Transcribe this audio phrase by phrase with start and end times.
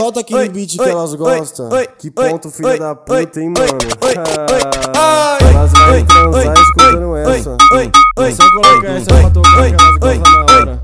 [0.00, 1.68] Solta aquele beat que elas gostam.
[1.98, 3.68] Que ponto, filha da puta, hein, mano.
[5.42, 7.56] Elas vão transar escutando essa.
[8.34, 10.79] Só coloca essa pra tocar que elas gostam na hora.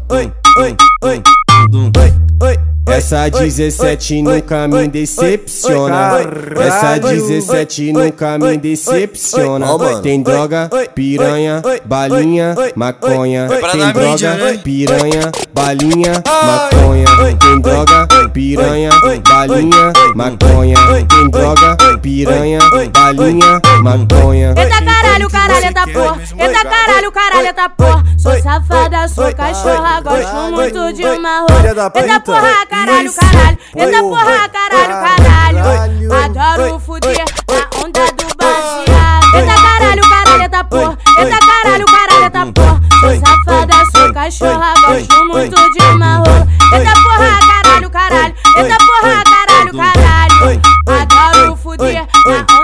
[3.07, 6.11] Essa 17 nunca me decepciona.
[6.59, 9.67] Essa 17 nunca me decepciona.
[10.03, 13.47] Tem droga, piranha, balinha, maconha.
[13.71, 17.37] Tem droga, piranha, balinha, maconha.
[17.39, 18.91] Tem droga, piranha,
[19.23, 20.77] balinha, maconha.
[21.09, 22.59] Tem droga, piranha,
[22.93, 24.49] balinha, maconha.
[24.57, 26.21] Eita caralho, caralho, eita porra.
[26.41, 28.05] Eita caralho, caralho, eita porra.
[28.19, 31.93] Sou safada, sou cachorra, gosto muito de uma rola.
[31.95, 33.59] Eita porra, caralho, caralho.
[33.77, 36.15] Eita porra, caralho, caralho.
[36.25, 39.35] Adoro fuder na onda do baseado.
[39.35, 40.99] Eita caralho, caralho, eita porra.
[41.19, 42.81] Eita caralho, caralho, eita porra.
[43.01, 46.47] Sou safada, sou cachorra, gosto muito de uma rola.
[46.73, 48.35] Eita porra, caralho, caralho.
[48.57, 50.63] Eita porra, caralho, caralho.
[50.89, 52.56] Adoro fuder na onda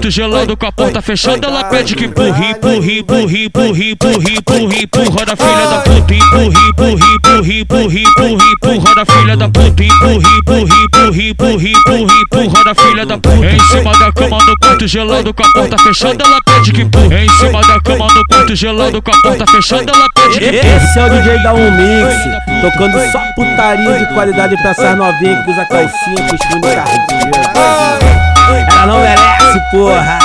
[0.00, 4.82] quarto gelado com a porta fechada Ela pede que empurre, empurre, empurre, empurre, empurre, empurre
[4.82, 9.84] Empurra da filha da puta, empurre, empurre, empurre, empurre, empurre Empurra da filha da puta,
[9.84, 14.58] empurre, empurre, empurre, empurre, empurre Empurra da filha da puta Em cima da cama no
[14.58, 18.24] quarto gelado com a porta fechada Ela pede que empurre Em cima da cama no
[18.26, 21.52] quarto gelado com a porta fechada Ela pede que empurre Esse é o DJ da
[21.52, 28.19] Um Mix, tocando só putaria de qualidade pra essas novinhas que usa calcinha espinho cardíaco.
[28.50, 30.18] Ela não merece, porra.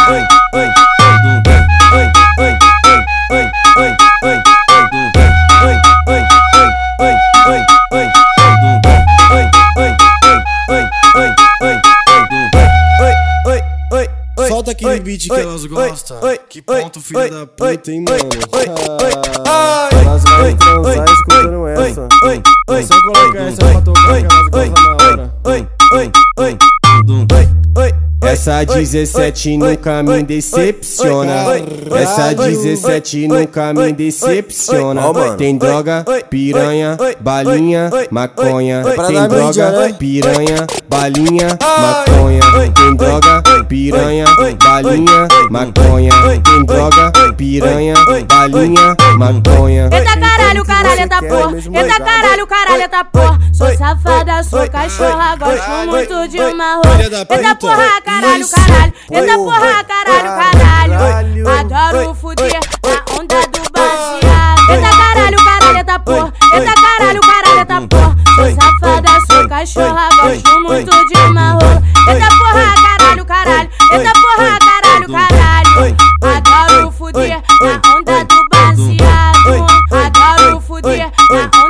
[14.48, 16.18] Solta aquele beat que elas gostam.
[16.50, 18.30] Que ponto, filha da puta, hein, mano.
[19.92, 22.08] Elas vão transar escutando essa.
[22.88, 25.34] Só coloca essa pra tocar que elas gostam na hora.
[28.22, 31.46] Essa 17 nunca me decepciona.
[31.96, 35.02] Essa 17 nunca me decepciona.
[35.38, 38.84] Tem droga, piranha, balinha, maconha.
[38.84, 41.48] Tem droga, piranha, balinha,
[41.82, 42.42] maconha.
[42.74, 44.26] Tem droga, piranha,
[44.60, 46.12] balinha, maconha.
[46.44, 47.94] Tem droga, piranha,
[48.28, 49.90] balinha, maconha.
[49.92, 51.58] Eita caralho, caralho, eita porra.
[51.58, 53.40] Eita caralho, caralho, eita porra.
[53.54, 56.98] Sou safada, sou cachorra, gosto muito de uma rola.
[57.02, 58.94] Eita porra, caralho, caralho.
[59.12, 61.50] Eita porra, caralho, caralho.
[61.50, 64.70] Adoro fuder na onda do baseado.
[64.70, 66.34] Eita caralho, caralho, eita porra.
[66.54, 68.16] Eita caralho, caralho, eita porra.
[68.36, 71.84] Sou safada, sou cachorra, gosto muito de rola.
[72.08, 73.70] Eita porra, caralho, caralho.
[73.92, 75.98] Eita porra, caralho, caralho.
[76.22, 79.66] Adoro fuder na onda do baseado.
[79.92, 81.65] Adoro fuder na onda.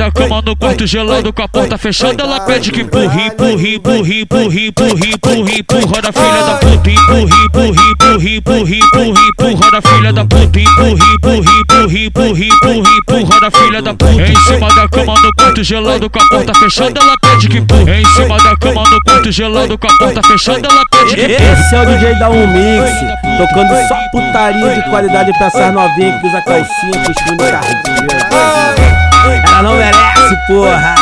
[0.00, 4.20] Da cama no quarto gelado com a porta fechada Ela pede que empurre, empurre, empurre,
[4.22, 9.82] empurre, empurre, empurre Empurra da filha da puta, empurre, empurre, empurre, empurre, empurre Empurra da
[9.82, 14.74] filha da puta, empurre, empurre, empurre, empurre, empurre Empurra da filha da puta Em cima
[14.74, 18.36] da cama no quarto gelado com a porta fechada Ela pede que empurre Em cima
[18.38, 21.82] da cama no quarto gelado com a porta fechada Ela pede que empurre Esse é
[21.82, 22.90] o DJ da Um Mix,
[23.36, 28.99] tocando só putaria de qualidade pra essas novinhas que usa calcinha com espinho cardíaco.
[29.26, 30.94] Ela não merece, porra.